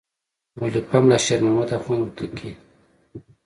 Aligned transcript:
مؤلفه 0.57 0.95
ملا 1.03 1.17
شیر 1.25 1.39
محمد 1.43 1.69
اخوند 1.77 2.01
هوتکی. 2.03 2.51